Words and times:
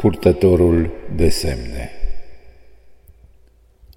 Purtătorul 0.00 0.90
de 1.16 1.28
semne 1.28 1.90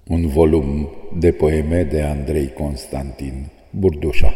Un 0.08 0.26
volum 0.26 0.88
de 1.18 1.32
poeme 1.32 1.82
de 1.82 2.02
Andrei 2.02 2.52
Constantin 2.52 3.50
Burdușa 3.70 4.32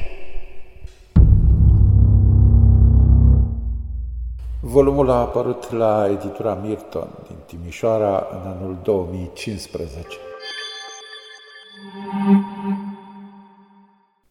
Volumul 4.61 5.11
a 5.11 5.15
apărut 5.15 5.71
la 5.71 6.09
editura 6.11 6.55
Mirton 6.55 7.09
din 7.27 7.37
Timișoara 7.47 8.27
în 8.33 8.51
anul 8.51 8.79
2015. 8.83 10.07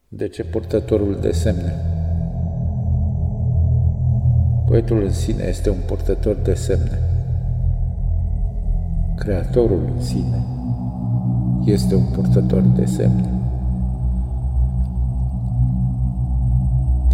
De 0.08 0.28
ce 0.28 0.44
purtătorul 0.44 1.14
de 1.20 1.32
semne? 1.32 1.74
Poetul 4.66 5.02
în 5.02 5.12
sine 5.12 5.44
este 5.44 5.70
un 5.70 5.80
purtător 5.86 6.34
de 6.34 6.54
semne. 6.54 7.17
Creatorul 9.18 9.92
în 9.94 10.02
sine 10.02 10.44
este 11.64 11.94
un 11.94 12.04
purtător 12.12 12.60
de 12.60 12.84
semne. 12.84 13.30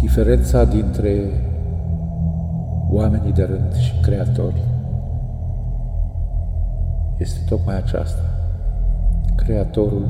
Diferența 0.01 0.65
dintre 0.65 1.29
oamenii 2.89 3.31
de 3.31 3.43
rând 3.43 3.73
și 3.73 3.99
creatori 4.01 4.63
este 7.17 7.39
tocmai 7.49 7.77
aceasta. 7.77 8.23
Creatorul 9.35 10.07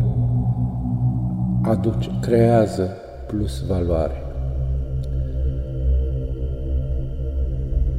aduce, 1.62 2.10
creează 2.22 2.90
plus 3.28 3.66
valoare. 3.68 4.24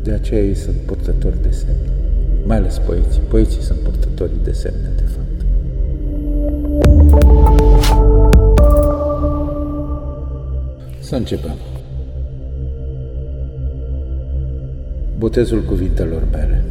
De 0.03 0.12
aceea 0.12 0.41
ei 0.41 0.55
sunt 0.55 0.77
purtători 0.77 1.42
de 1.42 1.50
semne. 1.50 2.05
Mai 2.47 2.56
ales 2.56 2.78
poeții. 2.78 3.20
Poeții 3.20 3.62
sunt 3.62 3.78
purtătorii 3.78 4.41
de 4.42 4.52
semne, 4.52 4.92
de 4.97 5.02
fapt. 5.02 5.44
Să 11.00 11.16
începem. 11.16 11.55
Botezul 15.19 15.62
cuvintelor 15.62 16.22
mele. 16.30 16.64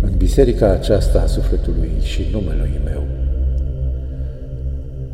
În 0.00 0.12
biserica 0.16 0.70
aceasta 0.70 1.20
a 1.20 1.26
sufletului 1.26 1.90
și 2.00 2.28
numelui 2.32 2.80
meu, 2.84 3.02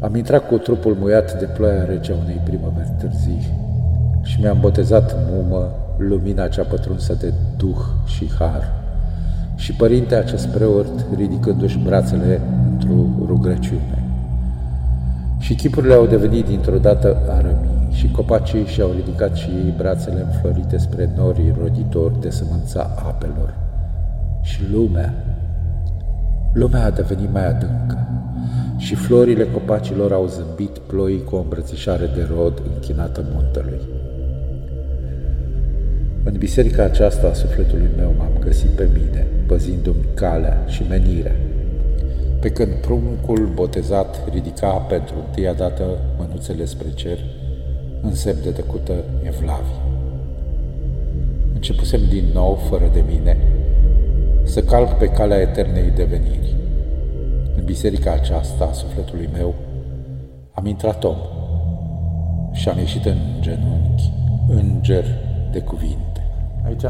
am 0.01 0.17
intrat 0.17 0.49
cu 0.49 0.57
trupul 0.57 0.95
muiat 0.95 1.39
de 1.39 1.45
ploaia 1.45 1.85
rece 1.85 2.13
a 2.13 2.17
unei 2.17 2.41
primăveri 2.45 2.95
târzii, 2.99 3.55
și 4.23 4.41
mi-am 4.41 4.59
botezat 4.61 5.13
în 5.13 5.19
mumă 5.31 5.88
lumina 5.99 6.49
cea 6.49 6.63
pătrunsă 6.63 7.15
de 7.15 7.33
duh 7.57 7.79
și 8.07 8.31
har. 8.39 8.73
Și 9.57 9.73
părinte 9.73 10.15
acest 10.15 10.47
preot 10.47 10.87
ridicându-și 11.17 11.79
brațele 11.79 12.41
într-o 12.71 13.25
rugăciune. 13.27 14.03
Și 15.39 15.55
chipurile 15.55 15.95
au 15.95 16.07
devenit 16.07 16.45
dintr-o 16.47 16.79
dată 16.79 17.17
arămii 17.29 17.89
și 17.91 18.11
copacii 18.11 18.65
și-au 18.65 18.91
ridicat 18.97 19.35
și 19.35 19.49
ei 19.49 19.75
brațele 19.77 20.21
înflorite 20.21 20.77
spre 20.77 21.11
norii 21.17 21.55
roditori 21.61 22.21
de 22.21 22.31
sămânța 22.31 22.91
apelor. 23.07 23.55
Și 24.43 24.61
lumea, 24.73 25.15
lumea 26.53 26.85
a 26.85 26.91
devenit 26.91 27.33
mai 27.33 27.49
adâncă 27.49 27.99
și 28.77 28.95
florile 28.95 29.45
copacilor 29.45 30.13
au 30.13 30.27
zâmbit 30.27 30.79
ploii 30.79 31.25
cu 31.25 31.37
o 31.37 31.41
îmbrățișare 31.41 32.11
de 32.15 32.29
rod 32.37 32.63
închinată 32.75 33.25
muntelui. 33.35 33.81
În 36.31 36.37
biserica 36.39 36.83
aceasta 36.83 37.29
a 37.29 37.33
sufletului 37.33 37.91
meu 37.97 38.15
m-am 38.19 38.33
găsit 38.41 38.69
pe 38.69 38.89
mine, 38.93 39.27
păzindu-mi 39.47 40.05
calea 40.15 40.65
și 40.67 40.83
menirea. 40.89 41.35
Pe 42.41 42.49
când 42.49 42.73
pruncul 42.73 43.51
botezat 43.55 44.33
ridica 44.33 44.69
pentru 44.69 45.15
întâia 45.27 45.53
dată 45.53 45.85
mânuțele 46.19 46.65
spre 46.65 46.87
cer, 46.95 47.19
în 48.03 48.15
semn 48.15 48.39
de 48.43 48.51
tăcută 48.51 48.93
evlavie. 49.23 49.81
Începusem 51.55 52.01
din 52.09 52.25
nou, 52.33 52.55
fără 52.55 52.91
de 52.93 53.05
mine, 53.09 53.37
să 54.45 54.63
calc 54.63 54.93
pe 54.93 55.07
calea 55.07 55.41
eternei 55.41 55.93
deveniri. 55.97 56.57
În 57.57 57.65
biserica 57.65 58.13
aceasta 58.13 58.65
a 58.65 58.73
sufletului 58.73 59.29
meu 59.33 59.55
am 60.53 60.67
intrat 60.67 61.05
om 61.05 61.17
și 62.53 62.69
am 62.69 62.79
ieșit 62.79 63.05
în 63.05 63.19
genunchi, 63.41 64.13
înger 64.49 65.05
de 65.53 65.61
cuvinte. 65.61 66.18
Aici, 66.69 66.85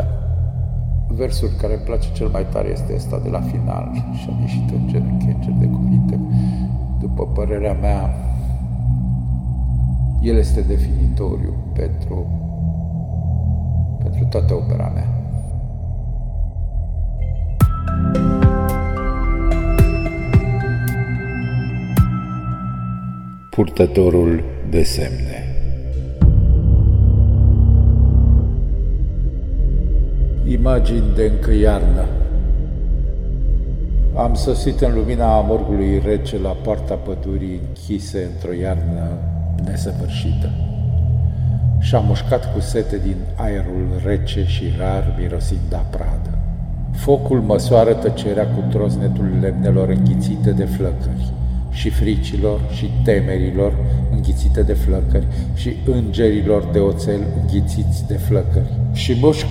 versul 1.06 1.48
care 1.60 1.74
îmi 1.74 1.82
place 1.82 2.12
cel 2.12 2.28
mai 2.28 2.46
tare 2.46 2.68
este 2.68 2.94
ăsta 2.94 3.18
de 3.18 3.28
la 3.28 3.40
final 3.40 3.90
și 4.14 4.28
am 4.30 4.40
ieșit 4.40 4.70
în 4.70 4.88
genunchi, 4.88 5.36
în 5.46 5.58
de 5.58 5.66
cuvinte. 5.66 6.18
După 7.00 7.26
părerea 7.26 7.72
mea, 7.72 8.14
el 10.20 10.36
este 10.36 10.60
definitoriu 10.60 11.54
pentru, 11.72 12.26
pentru 13.98 14.24
toată 14.24 14.54
opera 14.54 14.92
mea. 14.94 15.06
Purtătorul 23.50 24.44
de 24.70 24.82
semne 24.82 25.47
imagini 30.68 31.14
de 31.14 31.22
încă 31.22 31.52
iarnă. 31.52 32.04
Am 34.16 34.34
sosit 34.34 34.80
în 34.80 34.94
lumina 34.94 35.36
amorgului 35.36 36.02
rece 36.04 36.38
la 36.38 36.48
poarta 36.48 36.94
pădurii 36.94 37.60
închise 37.68 38.28
într-o 38.32 38.52
iarnă 38.60 39.18
nesăvârșită 39.64 40.50
și 41.78 41.94
am 41.94 42.04
mușcat 42.06 42.52
cu 42.54 42.60
sete 42.60 42.98
din 42.98 43.16
aerul 43.34 43.86
rece 44.04 44.44
și 44.44 44.64
rar 44.78 45.14
mirosind 45.18 45.72
a 45.72 45.84
pradă. 45.90 46.38
Focul 46.92 47.40
măsoară 47.40 47.92
tăcerea 47.92 48.46
cu 48.46 48.64
troznetul 48.70 49.28
lemnelor 49.40 49.88
înghițite 49.88 50.50
de 50.50 50.64
flăcări 50.64 51.32
și 51.70 51.90
fricilor 51.90 52.60
și 52.70 52.90
temerilor 53.04 53.72
înghițite 54.12 54.62
de 54.62 54.72
flăcări 54.72 55.26
și 55.54 55.76
îngerilor 55.84 56.68
de 56.72 56.78
oțel 56.78 57.20
înghițiți 57.40 58.06
de 58.06 58.14
flăcări. 58.14 58.72
Și 58.92 59.16
mușc 59.20 59.46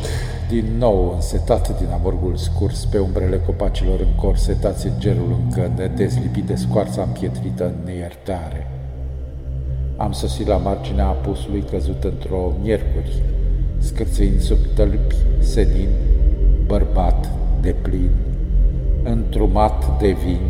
din 0.50 0.66
nou 0.78 1.14
însetat 1.16 1.78
din 1.78 1.88
amorgul 1.94 2.36
scurs 2.36 2.86
pe 2.86 3.00
umbrele 3.00 3.40
copacilor 3.46 4.00
încorsetați 4.00 4.86
în 4.86 4.94
gerul 4.98 5.40
încă 5.44 5.72
dezlipit 5.96 6.44
de 6.44 6.56
scoarța 6.56 7.02
împietrită 7.02 7.66
în 7.66 7.76
neiertare. 7.86 8.72
Am 9.98 10.12
sosit 10.12 10.48
la 10.48 10.58
marginea 10.58 11.06
apusului 11.06 11.64
căzut 11.72 12.04
într-o 12.04 12.54
miercuri, 12.62 13.22
scârțâind 13.78 14.40
sub 14.40 14.58
tălpi, 14.76 15.16
senin, 15.40 15.90
bărbat 16.66 17.32
de 17.62 17.76
plin, 17.82 18.10
întrumat 19.04 20.00
de 20.00 20.12
vin, 20.26 20.42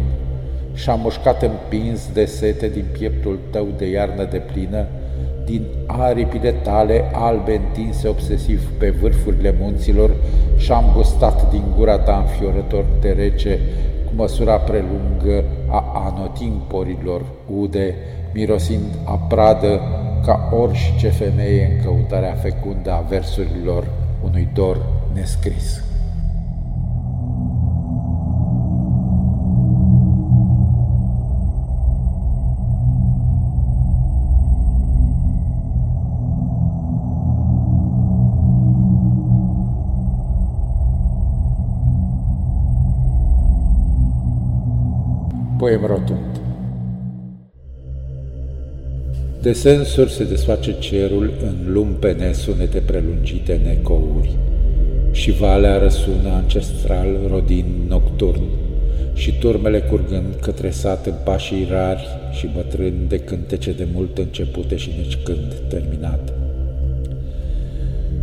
și-am 0.73 0.99
mușcat 0.99 1.43
împins 1.43 2.11
de 2.13 2.25
sete 2.25 2.67
din 2.67 2.85
pieptul 2.91 3.39
tău 3.49 3.67
de 3.77 3.89
iarnă 3.89 4.27
de 4.31 4.37
plină, 4.37 4.85
din 5.47 5.65
aripile 5.85 6.51
tale 6.51 7.09
albe 7.13 7.61
întinse 7.65 8.07
obsesiv 8.07 8.71
pe 8.79 8.89
vârfurile 8.89 9.55
munților 9.59 10.11
și 10.57 10.71
am 10.71 10.91
gustat 10.95 11.49
din 11.51 11.63
gura 11.77 11.97
ta 11.99 12.17
înfiorător 12.17 12.85
de 13.01 13.09
rece 13.09 13.59
cu 14.05 14.11
măsura 14.15 14.57
prelungă 14.57 15.43
a 15.67 15.83
anotimporilor 16.05 17.21
ude, 17.59 17.95
mirosind 18.33 18.93
a 19.05 19.13
pradă 19.13 19.81
ca 20.25 20.49
orice 20.51 21.09
femeie 21.09 21.71
în 21.71 21.83
căutarea 21.83 22.33
fecundă 22.33 22.91
a 22.91 23.05
versurilor 23.09 23.87
unui 24.23 24.47
dor 24.53 24.85
nescris. 25.13 25.86
Poem 45.67 45.85
rotund 45.85 46.39
De 49.41 49.53
sensuri 49.53 50.11
se 50.11 50.23
desface 50.23 50.75
cerul 50.79 51.33
în 51.41 51.73
lumpene 51.73 52.31
sunete 52.31 52.79
prelungite 52.79 53.53
în 53.53 53.71
ecouri 53.71 54.37
și 55.11 55.31
valea 55.31 55.77
răsună 55.77 56.29
ancestral 56.33 57.07
rodin 57.29 57.65
nocturn 57.87 58.41
și 59.13 59.39
turmele 59.39 59.79
curgând 59.79 60.35
către 60.41 60.69
sat 60.69 61.05
în 61.05 61.15
pașii 61.23 61.67
rari 61.69 62.07
și 62.31 62.49
bătrâni 62.55 63.07
de 63.07 63.19
cântece 63.19 63.71
de 63.71 63.87
mult 63.93 64.17
începute 64.17 64.75
și 64.75 64.91
nici 64.97 65.17
când 65.23 65.53
terminate. 65.69 66.31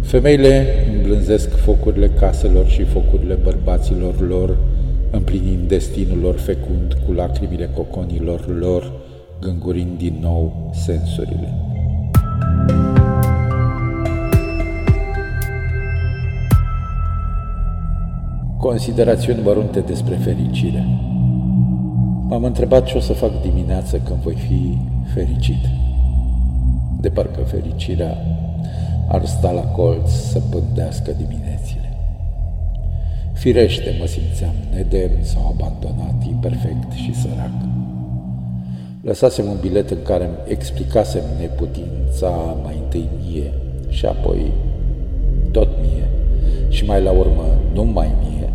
Femeile 0.00 0.67
îmblânzesc 0.97 1.56
focurile 1.56 2.11
caselor 2.19 2.67
și 2.67 2.85
focurile 2.85 3.35
bărbaților 3.35 4.20
lor, 4.20 4.56
împlinind 5.14 5.69
destinul 5.69 6.19
lor 6.19 6.37
fecund 6.38 6.99
cu 7.06 7.12
lacrimile 7.12 7.70
coconilor 7.75 8.58
lor, 8.58 8.93
gângurind 9.40 9.99
din 9.99 10.19
nou 10.20 10.70
sensurile. 10.72 11.55
Considerațiuni 18.58 19.43
mărunte 19.43 19.81
despre 19.81 20.14
fericire. 20.14 20.87
M-am 22.28 22.44
întrebat 22.44 22.84
ce 22.84 22.96
o 22.96 23.00
să 23.00 23.12
fac 23.12 23.43
dimineață 23.43 23.96
când 23.99 24.19
voi 24.19 24.34
fi 24.34 24.78
fericit. 25.14 25.64
De 27.00 27.08
parcă 27.08 27.40
fericirea 27.40 28.16
ar 29.08 29.25
sta 29.25 29.50
la 29.50 29.62
colț 29.62 30.11
să 30.11 30.40
pândească 30.50 31.12
diminețile. 31.19 31.84
Firește 33.44 33.96
mă 33.99 34.06
simțeam 34.06 34.55
nedemn 34.75 35.23
sau 35.23 35.56
abandonat, 35.56 36.26
imperfect 36.29 36.93
și 36.93 37.14
sărac. 37.14 37.50
Lăsasem 39.00 39.46
un 39.46 39.56
bilet 39.61 39.91
în 39.91 40.02
care 40.02 40.25
îmi 40.25 40.37
explicasem 40.46 41.23
neputința 41.41 42.29
mai 42.62 42.75
întâi 42.82 43.08
mie 43.20 43.52
și 43.88 44.06
apoi 44.06 44.52
tot 45.50 45.69
mie 45.81 46.08
și 46.69 46.85
mai 46.85 47.02
la 47.02 47.11
urmă 47.11 47.44
numai 47.73 48.12
mie, 48.23 48.52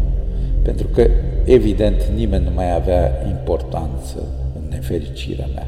pentru 0.62 0.88
că 0.88 1.08
evident 1.46 2.04
nimeni 2.16 2.44
nu 2.44 2.52
mai 2.52 2.76
avea 2.76 3.12
importanță 3.28 4.18
în 4.56 4.62
nefericirea 4.70 5.48
mea. 5.54 5.68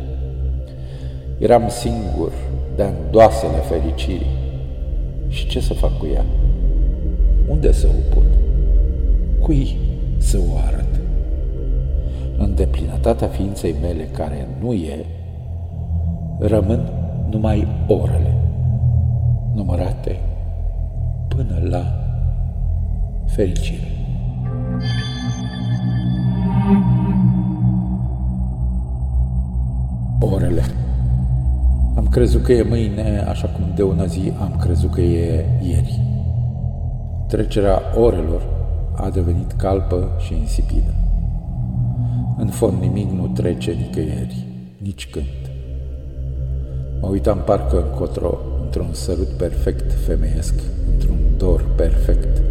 Eram 1.37 1.69
singur, 1.69 2.31
de 2.75 2.83
îndoasele 2.83 3.57
fericirii. 3.69 4.35
Și 5.27 5.47
ce 5.47 5.59
să 5.59 5.73
fac 5.73 5.97
cu 5.97 6.07
ea? 6.13 6.25
Unde 7.47 7.71
să 7.71 7.87
o 7.87 8.13
pun? 8.13 8.40
Cui 9.51 9.77
să 10.17 10.37
o 10.37 10.57
arăt? 10.67 11.01
În 12.37 12.55
deplinătatea 12.55 13.27
ființei 13.27 13.75
mele 13.81 14.03
care 14.03 14.47
nu 14.61 14.73
e, 14.73 15.05
rămân 16.39 16.89
numai 17.29 17.67
orele, 17.87 18.35
numărate 19.53 20.19
până 21.27 21.59
la 21.69 21.85
fericire. 23.25 23.87
Orele. 30.19 30.61
Am 31.95 32.07
crezut 32.07 32.43
că 32.43 32.51
e 32.51 32.63
mâine, 32.63 33.25
așa 33.29 33.47
cum 33.47 33.63
de 33.75 33.83
una 33.83 34.05
zi 34.05 34.31
am 34.41 34.55
crezut 34.59 34.91
că 34.93 35.01
e 35.01 35.45
ieri. 35.61 36.01
Trecerea 37.27 37.81
orelor 37.97 38.59
a 39.01 39.09
devenit 39.09 39.51
calpă 39.51 40.09
și 40.19 40.33
insipidă. 40.33 40.93
În 42.37 42.47
fond 42.47 42.81
nimic 42.81 43.09
nu 43.11 43.31
trece 43.35 43.71
nicăieri, 43.71 44.45
nici 44.77 45.09
când. 45.09 45.25
Mă 47.01 47.07
uitam 47.07 47.41
parcă 47.45 47.85
încotro, 47.89 48.37
într-un 48.63 48.93
sărut 48.93 49.27
perfect 49.27 49.93
femeiesc, 50.05 50.53
într-un 50.93 51.17
dor 51.37 51.65
perfect, 51.75 52.41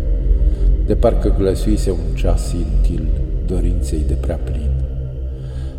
de 0.87 0.95
parcă 0.95 1.35
glăsuise 1.39 1.91
un 1.91 2.15
ceas 2.17 2.53
inutil 2.53 3.07
dorinței 3.47 4.05
de 4.07 4.15
prea 4.15 4.39
plin. 4.45 4.71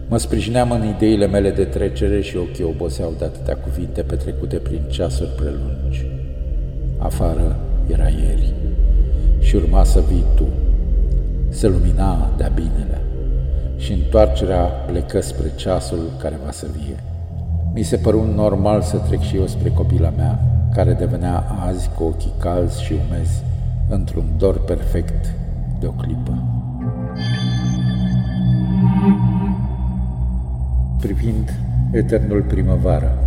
Mă 0.07 0.17
sprijineam 0.17 0.71
în 0.71 0.87
ideile 0.87 1.27
mele 1.27 1.51
de 1.51 1.63
trecere 1.63 2.21
și 2.21 2.37
ochii 2.37 2.63
oboseau 2.63 3.13
de 3.17 3.25
atâtea 3.25 3.57
cuvinte 3.57 4.01
petrecute 4.01 4.55
prin 4.55 4.81
ceasuri 4.89 5.29
prelungi. 5.29 6.05
Afară 6.97 7.59
era 7.87 8.07
ieri 8.07 8.53
și 9.39 9.55
urma 9.55 9.83
să 9.83 10.03
vii 10.09 10.23
tu. 10.35 10.45
Se 11.51 11.67
lumina 11.67 12.29
de-a 12.37 12.47
binele 12.47 13.01
și 13.77 13.91
întoarcerea 13.91 14.61
plecă 14.61 15.21
spre 15.21 15.51
ceasul 15.55 15.99
care 16.19 16.39
va 16.45 16.51
să 16.51 16.67
vie. 16.71 16.95
Mi 17.73 17.83
se 17.83 17.97
păru 17.97 18.25
normal 18.35 18.81
să 18.81 18.97
trec 18.97 19.21
și 19.21 19.35
eu 19.35 19.47
spre 19.47 19.69
copila 19.69 20.09
mea, 20.09 20.39
care 20.73 20.93
devenea 20.93 21.43
azi 21.67 21.89
cu 21.97 22.03
ochii 22.03 22.33
calzi 22.39 22.83
și 22.83 22.93
umezi, 23.07 23.43
într-un 23.89 24.25
dor 24.37 24.59
perfect 24.59 25.33
de 25.79 25.87
o 25.87 25.91
clipă. 25.91 26.51
privind 31.01 31.53
eternul 31.91 32.41
primăvară. 32.41 33.17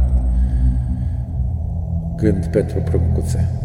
Gând 2.17 2.47
pentru 2.47 2.81
pruncuțe. 2.81 3.64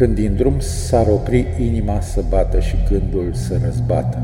Când 0.00 0.14
din 0.14 0.34
drum 0.36 0.54
s-ar 0.58 1.06
opri 1.06 1.46
inima 1.58 2.00
să 2.00 2.22
bată 2.28 2.60
și 2.60 2.74
gândul 2.90 3.30
să 3.32 3.58
răzbată, 3.64 4.18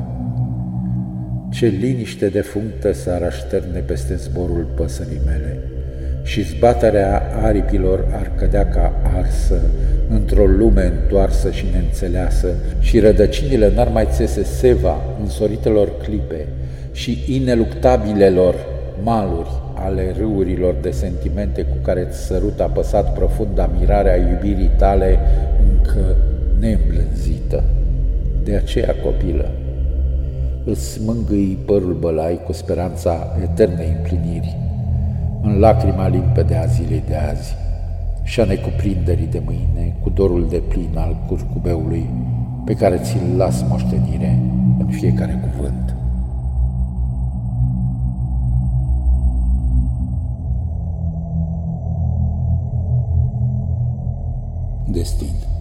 ce 1.50 1.66
liniște 1.66 2.28
de 2.28 2.40
functă 2.40 2.92
s-ar 2.92 3.22
așterne 3.22 3.78
peste 3.78 4.14
zborul 4.14 4.72
păsării 4.76 5.20
mele 5.24 5.58
și 6.22 6.42
zbaterea 6.42 7.22
aripilor 7.42 8.04
ar 8.12 8.32
cădea 8.36 8.68
ca 8.68 8.92
arsă 9.16 9.60
într-o 10.08 10.46
lume 10.46 10.92
întoarsă 11.02 11.50
și 11.50 11.66
neînțeleasă 11.72 12.48
și 12.78 12.98
rădăcinile 12.98 13.72
n-ar 13.74 13.88
mai 13.88 14.08
țese 14.10 14.44
seva 14.44 14.96
însoritelor 15.22 15.96
clipe, 16.02 16.46
și 16.92 17.24
ineluctabilelor 17.28 18.54
maluri 19.02 19.64
ale 19.74 20.14
râurilor 20.18 20.74
de 20.82 20.90
sentimente 20.90 21.62
cu 21.62 21.76
care 21.82 22.08
ți 22.10 22.18
sărut 22.18 22.60
apăsat 22.60 23.14
profunda 23.14 23.70
mirarea 23.78 24.16
iubirii 24.16 24.70
tale 24.76 25.18
încă 25.86 26.16
neîmblânzită. 26.58 27.62
De 28.44 28.54
aceea, 28.54 28.94
copilă, 29.04 29.50
îți 30.64 31.00
mângâi 31.04 31.58
părul 31.66 31.96
bălai 32.00 32.40
cu 32.44 32.52
speranța 32.52 33.36
eternei 33.42 33.94
împliniri, 33.96 34.56
în 35.42 35.58
lacrima 35.58 36.08
limpede 36.08 36.54
a 36.54 36.66
zilei 36.66 37.02
de 37.08 37.14
azi 37.14 37.54
și 38.22 38.40
a 38.40 38.44
necuprinderii 38.44 39.26
de 39.26 39.42
mâine 39.44 39.96
cu 40.02 40.10
dorul 40.10 40.46
de 40.48 40.62
plin 40.68 40.90
al 40.94 41.16
curcubeului 41.28 42.10
pe 42.64 42.74
care 42.74 42.96
ți-l 42.96 43.36
las 43.36 43.64
moștenire 43.68 44.38
în 44.78 44.86
fiecare 44.86 45.40
cuvânt. 45.42 45.94
destin. 54.96 55.55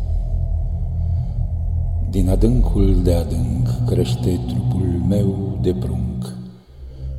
Din 2.16 2.30
adâncul 2.30 2.96
de 3.04 3.14
adânc 3.14 3.68
crește 3.88 4.40
trupul 4.48 4.86
meu 5.10 5.58
de 5.62 5.74
prunc. 5.80 6.36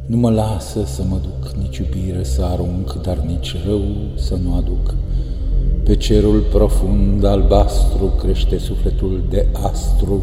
Nu 0.07 0.17
mă 0.17 0.31
lasă 0.31 0.85
să 0.85 1.03
mă 1.09 1.19
duc, 1.23 1.53
nici 1.63 1.77
iubire 1.77 2.25
să 2.25 2.43
arunc, 2.43 3.03
dar 3.03 3.19
nici 3.19 3.55
rău 3.67 3.83
să 4.15 4.39
nu 4.45 4.55
aduc. 4.55 4.95
Pe 5.85 5.97
cerul 5.97 6.41
profund 6.41 7.25
albastru 7.25 8.07
crește 8.07 8.59
sufletul 8.59 9.25
de 9.31 9.47
astru, 9.53 10.23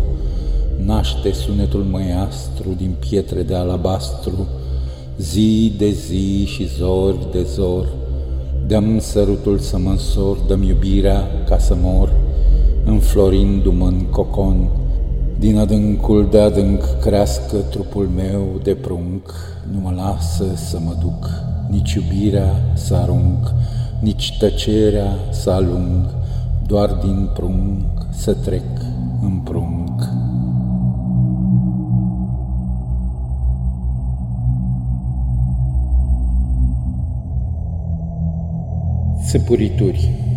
naște 0.85 1.31
sunetul 1.31 1.83
măiastru 1.83 2.69
din 2.77 2.95
pietre 2.99 3.43
de 3.43 3.55
alabastru, 3.55 4.47
zi 5.17 5.73
de 5.77 5.89
zi 5.89 6.45
și 6.45 6.67
zor 6.67 7.15
de 7.31 7.43
zor, 7.43 7.87
Dăm 8.67 8.99
sărutul 8.99 9.59
să 9.59 9.77
mă 9.77 9.89
însor, 9.89 10.37
dăm 10.37 10.63
iubirea 10.63 11.27
ca 11.47 11.57
să 11.57 11.77
mor, 11.81 12.22
înflorindu-mă 12.85 13.85
în 13.85 14.05
cocon. 14.11 14.67
Din 15.39 15.57
adâncul 15.57 16.27
de 16.31 16.39
adânc 16.39 16.81
crească 17.01 17.55
trupul 17.55 18.09
meu 18.15 18.59
de 18.63 18.73
prunc, 18.73 19.33
nu 19.71 19.79
mă 19.79 19.93
lasă 19.95 20.45
să 20.55 20.79
mă 20.85 20.95
duc, 20.99 21.29
nici 21.69 21.93
iubirea 21.93 22.53
să 22.73 22.95
arunc, 22.95 23.53
nici 23.99 24.37
tăcerea 24.39 25.15
să 25.31 25.49
alung, 25.49 26.05
doar 26.67 26.89
din 26.89 27.29
prunc 27.33 27.85
să 28.09 28.33
trec 28.33 28.63
în 29.21 29.39
prunc. 29.43 30.01
Săpurituri 39.25 40.32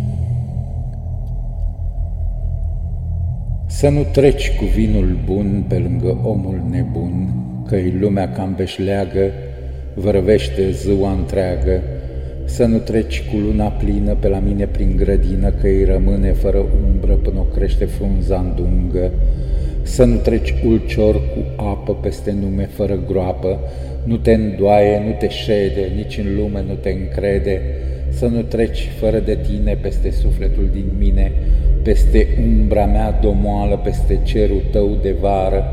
Să 3.77 3.89
nu 3.89 4.03
treci 4.11 4.51
cu 4.51 4.65
vinul 4.65 5.17
bun 5.25 5.65
pe 5.67 5.75
lângă 5.75 6.19
omul 6.23 6.61
nebun, 6.69 7.29
că-i 7.67 7.93
lumea 7.99 8.31
cam 8.31 8.53
beșleagă, 8.55 9.31
vărăvește 9.93 10.71
ziua 10.71 11.11
întreagă, 11.11 11.81
să 12.45 12.65
nu 12.65 12.77
treci 12.77 13.23
cu 13.31 13.37
luna 13.37 13.67
plină 13.67 14.15
pe 14.19 14.27
la 14.27 14.39
mine 14.39 14.65
prin 14.65 14.95
grădină, 14.95 15.49
că 15.49 15.67
îi 15.67 15.83
rămâne 15.83 16.31
fără 16.31 16.65
umbră 16.87 17.13
până 17.13 17.39
o 17.39 17.43
crește 17.43 17.85
frunza 17.85 18.53
dungă, 18.55 19.11
Să 19.81 20.03
nu 20.05 20.15
treci 20.15 20.53
ulcior 20.65 21.15
cu 21.15 21.63
apă 21.63 21.93
peste 21.93 22.35
nume 22.41 22.69
fără 22.71 22.99
groapă, 23.07 23.59
nu 24.03 24.17
te 24.17 24.33
îndoaie, 24.33 25.01
nu 25.05 25.15
te 25.19 25.27
șede, 25.27 25.91
nici 25.95 26.17
în 26.17 26.35
lume 26.35 26.63
nu 26.67 26.73
te 26.73 26.89
încrede, 26.89 27.61
să 28.17 28.25
nu 28.25 28.41
treci 28.41 28.89
fără 28.99 29.19
de 29.19 29.37
tine 29.47 29.73
peste 29.73 30.11
sufletul 30.11 30.69
din 30.73 30.91
mine, 30.97 31.31
peste 31.83 32.27
umbra 32.43 32.85
mea 32.85 33.11
domoală, 33.21 33.77
peste 33.77 34.19
cerul 34.23 34.61
tău 34.71 34.97
de 35.01 35.15
vară, 35.21 35.63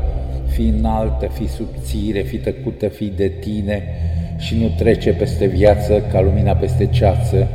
fi 0.47 0.61
înaltă, 0.61 1.27
fi 1.27 1.47
subțire, 1.47 2.19
fi 2.19 2.37
tăcută, 2.37 2.87
fi 2.87 3.11
de 3.15 3.27
tine 3.39 3.83
și 4.37 4.55
nu 4.61 4.67
trece 4.77 5.11
peste 5.11 5.45
viață 5.45 6.03
ca 6.11 6.21
lumina 6.21 6.53
peste 6.53 6.85
ceață, 6.85 7.47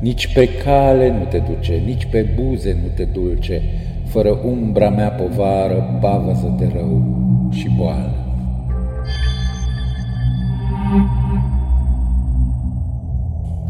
nici 0.00 0.32
pe 0.34 0.48
cale 0.64 1.10
nu 1.18 1.24
te 1.24 1.38
duce, 1.38 1.82
nici 1.86 2.06
pe 2.10 2.26
buze 2.34 2.76
nu 2.82 2.88
te 2.94 3.04
dulce, 3.04 3.62
fără 4.06 4.40
umbra 4.44 4.90
mea 4.90 5.08
povară, 5.08 5.98
bavă 6.00 6.32
să 6.40 6.46
te 6.58 6.64
rău 6.74 7.02
și 7.50 7.70
boală. 7.76 8.14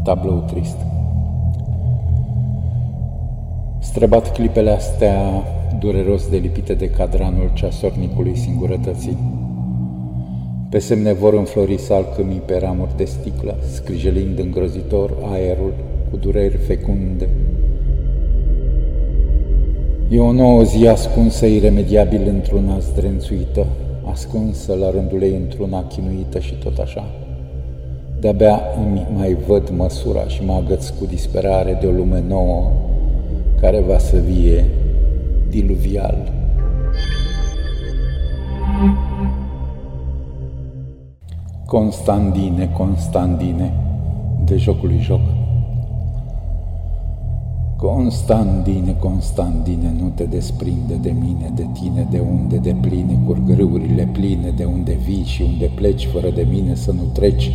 Tablou 0.03 0.43
trist 0.47 0.77
Străbat 3.79 4.33
clipele 4.33 4.69
astea 4.69 5.43
dureros 5.79 6.29
delipite 6.29 6.73
de 6.73 6.89
cadranul 6.89 7.51
ceasornicului 7.53 8.37
singurătății. 8.37 9.17
Pe 10.69 10.79
semne 10.79 11.13
vor 11.13 11.33
înflori 11.33 11.79
salcâmii 11.79 12.41
pe 12.45 12.57
ramuri 12.57 12.97
de 12.97 13.03
sticlă, 13.03 13.55
scrijelind 13.73 14.39
îngrozitor 14.39 15.11
aerul 15.31 15.73
cu 16.09 16.17
dureri 16.17 16.57
fecunde. 16.57 17.29
E 20.09 20.19
o 20.19 20.31
nouă 20.31 20.63
zi 20.63 20.87
ascunsă 20.87 21.45
iremediabil 21.45 22.27
într-una 22.27 22.79
zdrențuită, 22.79 23.65
ascunsă 24.11 24.73
la 24.73 24.89
rândul 24.91 25.21
ei 25.21 25.35
într-una 25.35 25.83
chinuită 25.83 26.39
și 26.39 26.53
tot 26.53 26.77
așa. 26.77 27.22
De-abia 28.23 28.61
îmi 28.85 29.07
mai 29.15 29.37
văd 29.47 29.69
măsura 29.77 30.27
și 30.27 30.43
mă 30.45 30.53
agăț 30.53 30.87
cu 30.87 31.05
disperare 31.05 31.77
de 31.81 31.87
o 31.87 31.91
lume 31.91 32.23
nouă 32.27 32.71
care 33.61 33.79
va 33.87 33.97
să 33.97 34.17
vie 34.17 34.65
diluvial. 35.49 36.31
Constandine, 41.65 42.69
Constandine, 42.77 43.73
de 44.45 44.57
jocului 44.57 44.99
joc. 44.99 45.21
Constandine, 47.77 48.95
Constandine, 48.99 49.93
nu 49.99 50.11
te 50.15 50.23
desprinde 50.23 50.93
de 51.01 51.13
mine, 51.19 51.51
de 51.55 51.67
tine, 51.73 52.07
de 52.11 52.19
unde 52.19 52.57
de 52.57 52.75
pline 52.81 53.19
curg 53.25 53.49
râurile 53.55 54.07
pline, 54.11 54.53
de 54.55 54.63
unde 54.63 54.97
vii 55.05 55.23
și 55.23 55.41
unde 55.41 55.71
pleci 55.75 56.05
fără 56.05 56.29
de 56.29 56.47
mine 56.51 56.75
să 56.75 56.91
nu 56.91 57.03
treci, 57.13 57.51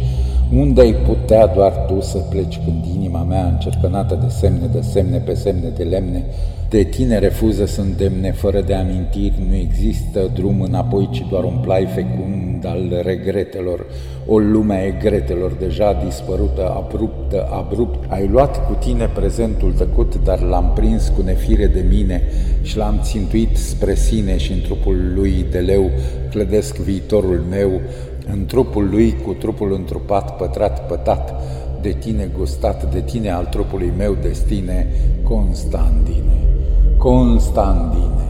unde 0.55 0.81
ai 0.81 0.95
putea 0.95 1.47
doar 1.47 1.73
tu 1.73 2.01
să 2.01 2.19
pleci 2.19 2.61
când 2.65 2.85
inima 2.95 3.23
mea 3.23 3.45
încercănată 3.45 4.19
de 4.23 4.29
semne, 4.29 4.67
de 4.73 4.81
semne 4.81 5.19
pe 5.19 5.35
semne 5.35 5.69
de 5.77 5.83
lemne, 5.83 6.25
de 6.69 6.83
tine 6.83 7.19
refuză 7.19 7.67
să 7.67 7.81
îndemne 7.81 8.33
fără 8.33 8.61
de 8.61 8.75
amintiri, 8.75 9.43
nu 9.49 9.55
există 9.55 10.31
drum 10.35 10.61
înapoi, 10.61 11.09
ci 11.13 11.27
doar 11.31 11.45
un 11.45 11.59
plai 11.63 11.87
fecund 11.95 12.67
al 12.67 13.01
regretelor, 13.03 13.87
o 14.27 14.39
lume 14.39 14.75
a 14.75 14.85
egretelor 14.87 15.53
deja 15.53 16.03
dispărută, 16.05 16.75
abruptă, 16.77 17.49
abrupt. 17.51 18.13
Ai 18.13 18.27
luat 18.27 18.67
cu 18.67 18.77
tine 18.81 19.11
prezentul 19.15 19.73
tăcut, 19.73 20.25
dar 20.25 20.41
l-am 20.41 20.73
prins 20.75 21.13
cu 21.17 21.23
nefire 21.23 21.67
de 21.67 21.85
mine 21.91 22.23
și 22.63 22.77
l-am 22.77 22.99
țintuit 23.03 23.57
spre 23.57 23.95
sine 23.95 24.37
și 24.37 24.53
în 24.53 24.61
trupul 24.61 25.13
lui 25.15 25.47
de 25.51 25.59
leu. 25.59 25.91
Clădesc 26.31 26.77
viitorul 26.77 27.45
meu, 27.51 27.81
în 28.33 28.47
trupul 28.47 28.89
lui 28.91 29.17
cu 29.25 29.33
trupul 29.33 29.73
întrupat, 29.73 30.37
pătrat, 30.37 30.87
pătat, 30.87 31.43
de 31.81 31.93
tine 31.93 32.31
gustat, 32.39 32.93
de 32.93 33.01
tine 33.01 33.31
al 33.31 33.45
trupului 33.45 33.93
meu 33.97 34.17
destine, 34.23 34.87
Constantine, 35.23 36.39
Constantine. 36.97 38.28